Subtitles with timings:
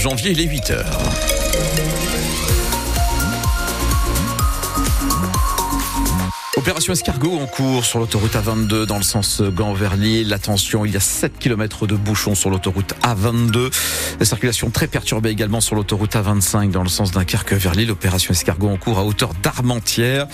[0.00, 0.98] janvier, les 8 heures.
[6.56, 10.32] Opération escargot en cours sur l'autoroute A22 dans le sens Gand vers Lille.
[10.32, 13.70] Attention, il y a 7 km de bouchons sur l'autoroute A22.
[14.18, 17.90] La circulation très perturbée également sur l'autoroute A25 dans le sens Dunkerque vers Lille.
[17.90, 20.28] Opération escargot en cours à hauteur d'Armentières.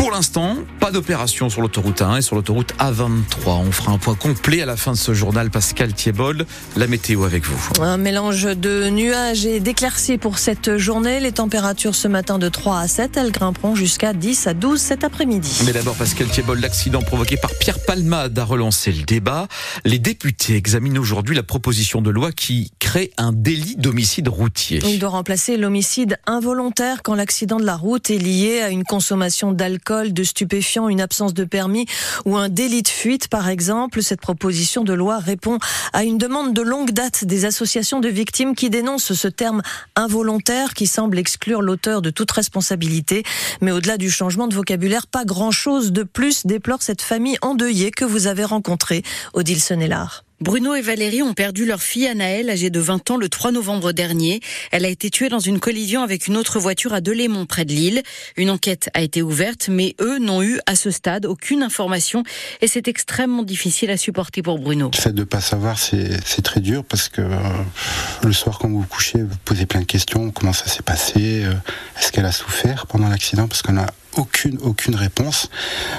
[0.00, 3.48] Pour l'instant, pas d'opération sur l'autoroute 1 et sur l'autoroute A23.
[3.48, 5.50] On fera un point complet à la fin de ce journal.
[5.50, 7.82] Pascal Thiebol, la météo avec vous.
[7.82, 11.20] Un mélange de nuages et d'éclaircies pour cette journée.
[11.20, 15.04] Les températures ce matin de 3 à 7, elles grimperont jusqu'à 10 à 12 cet
[15.04, 15.64] après-midi.
[15.66, 19.48] Mais d'abord, Pascal Thiebol, l'accident provoqué par Pierre Palmade a relancé le débat.
[19.84, 24.80] Les députés examinent aujourd'hui la proposition de loi qui crée un délit d'homicide routier.
[24.82, 29.52] Il doit remplacer l'homicide involontaire quand l'accident de la route est lié à une consommation
[29.52, 31.86] d'alcool de stupéfiants, une absence de permis
[32.24, 34.02] ou un délit de fuite, par exemple.
[34.02, 35.58] Cette proposition de loi répond
[35.92, 39.62] à une demande de longue date des associations de victimes qui dénoncent ce terme
[39.96, 43.24] involontaire qui semble exclure l'auteur de toute responsabilité.
[43.60, 48.04] Mais au-delà du changement de vocabulaire, pas grand-chose de plus déplore cette famille endeuillée que
[48.04, 49.02] vous avez rencontrée,
[49.34, 50.24] Odile Sonnellard.
[50.40, 53.92] Bruno et Valérie ont perdu leur fille Anaëlle, âgée de 20 ans, le 3 novembre
[53.92, 54.40] dernier.
[54.70, 57.72] Elle a été tuée dans une collision avec une autre voiture à Delémont, près de
[57.72, 58.02] Lille.
[58.38, 62.22] Une enquête a été ouverte, mais eux n'ont eu à ce stade aucune information
[62.62, 64.90] et c'est extrêmement difficile à supporter pour Bruno.
[64.94, 67.36] Le fait de ne pas savoir, c'est très dur parce que euh,
[68.24, 70.30] le soir, quand vous vous couchez, vous posez plein de questions.
[70.30, 71.44] Comment ça s'est passé?
[71.44, 71.52] Euh,
[71.98, 73.46] Est-ce qu'elle a souffert pendant l'accident?
[73.46, 73.86] Parce qu'on a
[74.20, 75.48] aucune, aucune réponse.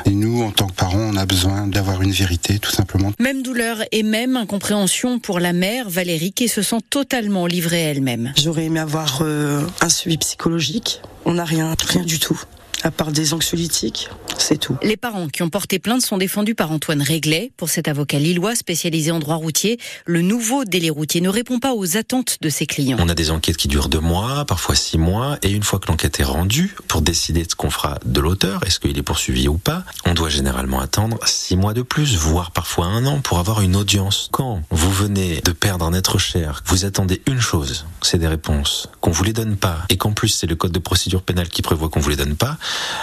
[0.05, 3.11] Et nous, en tant que parents, on a besoin d'avoir une vérité, tout simplement.
[3.19, 8.31] Même douleur et même incompréhension pour la mère, Valérie, qui se sent totalement livrée elle-même.
[8.37, 11.01] J'aurais aimé avoir euh, un suivi psychologique.
[11.25, 12.39] On n'a rien, rien du tout
[12.83, 14.77] à part des anxiolytiques, c'est tout.
[14.81, 17.51] Les parents qui ont porté plainte sont défendus par Antoine Réglet.
[17.57, 21.73] Pour cet avocat lillois spécialisé en droit routier, le nouveau délai routier ne répond pas
[21.73, 22.97] aux attentes de ses clients.
[22.99, 25.87] On a des enquêtes qui durent deux mois, parfois six mois, et une fois que
[25.87, 29.47] l'enquête est rendue, pour décider de ce qu'on fera de l'auteur, est-ce qu'il est poursuivi
[29.47, 33.39] ou pas, on doit généralement attendre six mois de plus, voire parfois un an pour
[33.39, 34.29] avoir une audience.
[34.31, 38.87] Quand vous venez de perdre un être cher, vous attendez une chose, c'est des réponses,
[39.01, 41.61] qu'on vous les donne pas, et qu'en plus c'est le code de procédure pénale qui
[41.61, 42.57] prévoit qu'on vous les donne pas,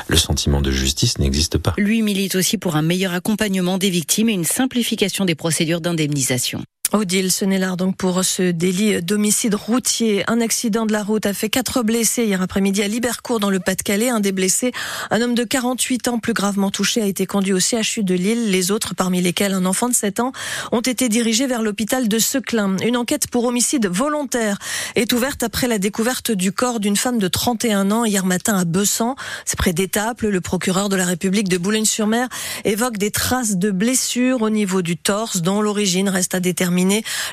[0.07, 1.75] le sentiment de justice n'existe pas.
[1.77, 6.63] Lui milite aussi pour un meilleur accompagnement des victimes et une simplification des procédures d'indemnisation.
[6.93, 10.25] Odile Senelard, donc pour ce délit d'homicide routier.
[10.27, 13.61] Un accident de la route a fait quatre blessés hier après-midi à Libercourt dans le
[13.61, 14.09] Pas-de-Calais.
[14.09, 14.73] Un des blessés,
[15.11, 18.51] un homme de 48 ans plus gravement touché, a été conduit au CHU de Lille.
[18.51, 20.33] Les autres, parmi lesquels un enfant de 7 ans,
[20.73, 22.79] ont été dirigés vers l'hôpital de Seclin.
[22.79, 24.57] Une enquête pour homicide volontaire
[24.97, 28.65] est ouverte après la découverte du corps d'une femme de 31 ans hier matin à
[28.65, 29.15] Bessan.
[29.45, 30.29] C'est près d'Étaples.
[30.29, 32.29] Le procureur de la République de Boulogne-sur-Mer
[32.65, 36.78] évoque des traces de blessures au niveau du torse dont l'origine reste à déterminer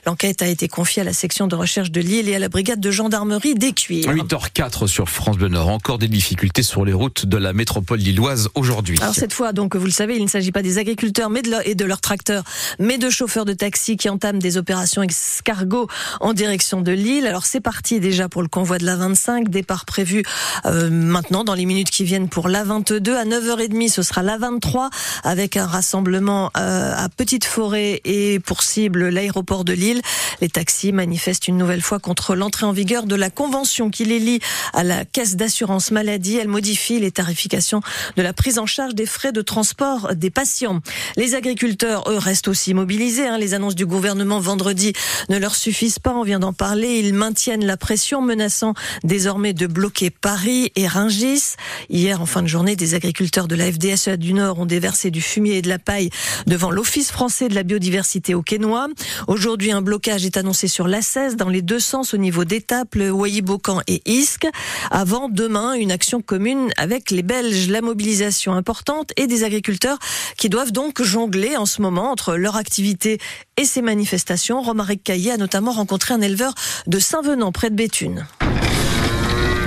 [0.06, 2.80] L'enquête a été confiée à la section de recherche de Lille et à la brigade
[2.80, 4.10] de gendarmerie d'Écuire.
[4.10, 5.70] 8h04 sur France Bleu Nord.
[5.70, 8.98] Encore des difficultés sur les routes de la métropole lilloise aujourd'hui.
[9.02, 11.56] Alors cette fois, donc, vous le savez, il ne s'agit pas des agriculteurs mais de
[11.64, 12.44] et de leurs tracteurs,
[12.80, 15.88] mais de chauffeurs de taxi qui entament des opérations escargot
[16.20, 17.28] en direction de Lille.
[17.28, 20.24] Alors c'est parti déjà pour le convoi de la 25, départ prévu
[20.66, 23.90] euh, maintenant dans les minutes qui viennent pour la 22 à 9h30.
[23.90, 24.90] Ce sera la 23
[25.24, 30.02] avec un rassemblement euh, à Petite Forêt et pour cible l'aéroport port de Lille.
[30.42, 34.20] Les taxis manifestent une nouvelle fois contre l'entrée en vigueur de la convention qui les
[34.20, 34.40] lie
[34.74, 36.38] à la caisse d'assurance maladie.
[36.38, 37.82] Elle modifie les tarifications
[38.16, 40.82] de la prise en charge des frais de transport des patients.
[41.18, 43.28] Les agriculteurs, eux, restent aussi mobilisés.
[43.28, 43.38] Hein.
[43.38, 44.94] Les annonces du gouvernement vendredi
[45.30, 46.14] ne leur suffisent pas.
[46.14, 47.00] On vient d'en parler.
[47.00, 48.74] Ils maintiennent la pression, menaçant
[49.04, 51.56] désormais de bloquer Paris et Ringis.
[51.90, 55.22] Hier, en fin de journée, des agriculteurs de la FDSEA du Nord ont déversé du
[55.22, 56.10] fumier et de la paille
[56.48, 58.88] devant l'Office français de la biodiversité au Quénois.
[59.28, 63.82] Aujourd'hui, un blocage est annoncé sur l'A16 dans les deux sens au niveau d'Étaples, Ouayibocan
[63.88, 64.48] et Isque.
[64.92, 67.70] Avant demain, une action commune avec les Belges.
[67.70, 69.98] La mobilisation importante et des agriculteurs
[70.38, 73.18] qui doivent donc jongler en ce moment entre leur activité
[73.58, 74.62] et ces manifestations.
[74.62, 76.54] Romaric Caillé a notamment rencontré un éleveur
[76.86, 78.28] de Saint-Venant près de Béthune.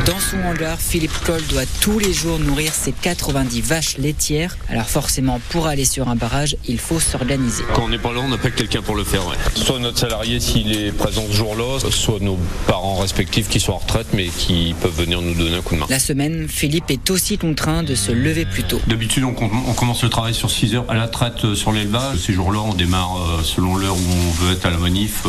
[0.09, 4.57] Dans son hangar, Philippe Cole doit tous les jours nourrir ses 90 vaches laitières.
[4.71, 7.63] Alors forcément, pour aller sur un barrage, il faut s'organiser.
[7.75, 9.21] Quand on n'est pas là, on n'a pas quelqu'un pour le faire.
[9.55, 13.77] Soit notre salarié s'il est présent ce jour-là, soit nos parents respectifs qui sont en
[13.77, 15.87] retraite mais qui peuvent venir nous donner un coup de main.
[15.91, 18.81] La semaine, Philippe est aussi contraint de se lever plus tôt.
[18.87, 19.35] D'habitude, on,
[19.75, 22.17] commence le travail sur 6 heures à la traite euh, sur l'élevage.
[22.17, 25.29] Ces jours-là, on démarre euh, selon l'heure où on veut être à la manif euh,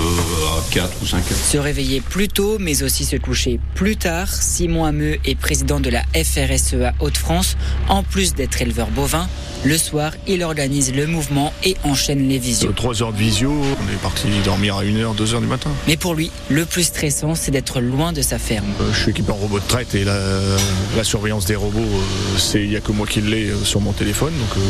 [0.57, 1.37] à 4 ou 5 heures.
[1.37, 4.29] Se réveiller plus tôt mais aussi se coucher plus tard.
[4.31, 7.57] Simon Simon Hameux est président de la FRSEA Hauts-de-France.
[7.87, 9.27] En plus d'être éleveur bovin,
[9.65, 12.71] le soir, il organise le mouvement et enchaîne les visios.
[12.71, 15.71] 3 heures de visio, on est parti dormir à 1h, 2h du matin.
[15.87, 18.67] Mais pour lui, le plus stressant, c'est d'être loin de sa ferme.
[18.79, 20.19] Euh, je suis équipé en robot de traite et la,
[20.95, 23.81] la surveillance des robots, euh, c'est il n'y a que moi qui l'ai euh, sur
[23.81, 24.33] mon téléphone.
[24.39, 24.61] Donc euh,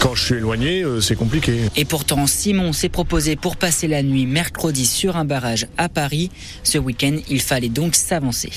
[0.00, 1.60] quand je suis éloigné, c'est compliqué.
[1.76, 6.30] Et pourtant, Simon s'est proposé pour passer la nuit mercredi sur un barrage à Paris.
[6.64, 8.50] Ce week-end, il fallait donc s'avancer.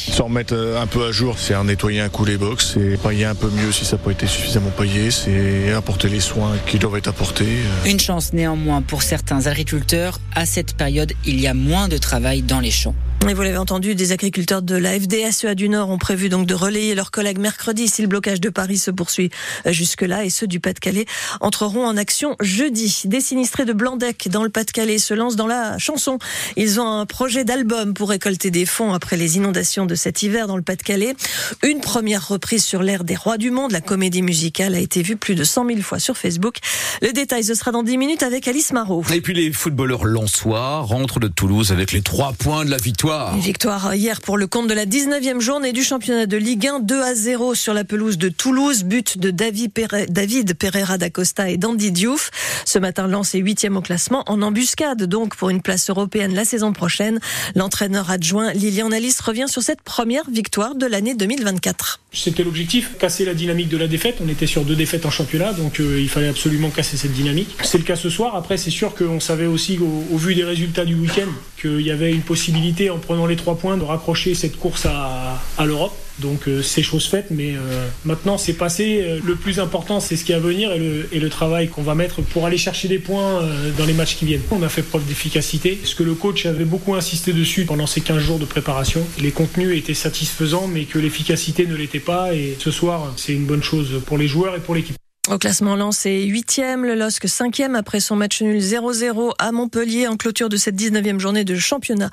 [0.45, 3.35] Remettre euh, un peu à jour, c'est nettoyer un coup les box, c'est pailler un
[3.35, 6.97] peu mieux si ça n'a pas été suffisamment payé, c'est apporter les soins qui doivent
[6.97, 7.45] être apportés.
[7.45, 7.89] euh.
[7.89, 12.41] Une chance néanmoins pour certains agriculteurs, à cette période, il y a moins de travail
[12.41, 12.95] dans les champs.
[13.27, 16.53] Et vous l'avez entendu, des agriculteurs de la FDSEA du Nord ont prévu donc de
[16.53, 19.31] relayer leurs collègues mercredi si le blocage de Paris se poursuit
[19.65, 21.07] jusque-là et ceux du Pas-de-Calais
[21.41, 23.01] entreront en action jeudi.
[23.05, 26.19] Des sinistrés de Blandec dans le Pas-de-Calais se lancent dans la chanson.
[26.55, 30.47] Ils ont un projet d'album pour récolter des fonds après les inondations de cet hiver
[30.47, 31.15] dans le Pas-de-Calais.
[31.63, 33.71] Une première reprise sur l'ère des rois du monde.
[33.71, 36.57] La comédie musicale a été vue plus de 100 000 fois sur Facebook.
[37.01, 39.03] Le détail, ce sera dans 10 minutes avec Alice Marot.
[39.13, 43.33] Et puis les footballeurs lensois rentrent de Toulouse avec les trois points de la victoire.
[43.35, 46.79] Une victoire hier pour le compte de la 19e journée du championnat de Ligue 1,
[46.79, 51.49] 2 à 0 sur la pelouse de Toulouse, but de David, Pere- David Pereira d'Acosta
[51.49, 52.31] et d'Andy Diouf.
[52.65, 56.45] Ce matin, Lens est 8e au classement, en embuscade donc pour une place européenne la
[56.45, 57.19] saison prochaine.
[57.55, 61.99] L'entraîneur adjoint Lilian Alice revient sur cette première victoire de l'année 2024.
[62.13, 64.17] C'était l'objectif, casser la dynamique de la défaite.
[64.23, 67.55] On était sur deux défaites en championnat, donc euh, il fallait absolument casser cette dynamique.
[67.63, 68.35] C'est le cas ce soir.
[68.35, 71.29] Après, c'est sûr qu'on savait aussi, au, vu des résultats du week-end,
[71.61, 75.65] qu'il y avait une possibilité, en prenant les trois points, de raccrocher cette course à
[75.65, 75.93] l'Europe.
[76.19, 79.01] Donc euh, c'est chose faite, mais euh, maintenant c'est passé.
[79.01, 81.95] Euh, Le plus important, c'est ce qui est à venir et le, travail qu'on va
[81.95, 83.41] mettre pour aller chercher des points
[83.77, 84.41] dans les matchs qui viennent.
[84.51, 85.77] On a fait preuve d'efficacité.
[85.83, 89.31] Ce que le coach avait beaucoup insisté dessus pendant ces 15 jours de préparation, les
[89.31, 92.33] contenus étaient satisfaisants, mais que l'efficacité ne l'était pas.
[92.33, 94.95] Et ce soir, c'est une bonne chose pour les joueurs et pour l'équipe.
[95.31, 100.07] Au classement, Lens est 8e, le LOSC 5e après son match nul 0-0 à Montpellier
[100.07, 102.11] en clôture de cette 19e journée de championnat.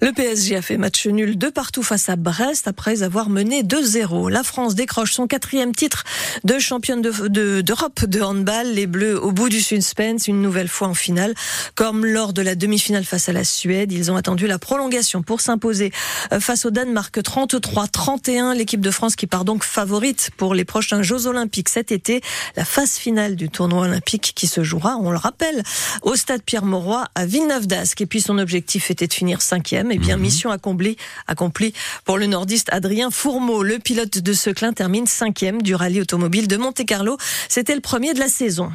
[0.00, 4.30] Le PSG a fait match nul de partout face à Brest après avoir mené 2-0.
[4.30, 6.04] La France décroche son quatrième titre
[6.44, 8.68] de championne de- de- d'Europe de, handball.
[8.72, 11.34] Les Bleus au bout du suspense, une nouvelle fois en finale.
[11.74, 15.42] Comme lors de la demi-finale face à la Suède, ils ont attendu la prolongation pour
[15.42, 15.92] s'imposer
[16.32, 18.56] euh, face au Danemark 33-31.
[18.56, 22.22] L'équipe de France qui part donc favorite pour les prochains Jeux Olympiques cet été
[22.56, 25.62] la phase finale du tournoi olympique qui se jouera, on le rappelle,
[26.02, 28.00] au stade Pierre-Mauroy à Villeneuve d'Ascq.
[28.02, 29.90] Et puis son objectif était de finir cinquième.
[29.90, 30.96] Et bien, mission accomplie,
[31.26, 31.74] accomplie
[32.04, 33.62] pour le nordiste Adrien Fourmeau.
[33.62, 37.18] Le pilote de Seclin termine cinquième du rallye automobile de Monte-Carlo.
[37.48, 38.70] C'était le premier de la saison.